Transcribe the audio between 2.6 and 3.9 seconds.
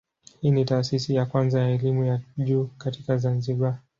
katika Zanzibar.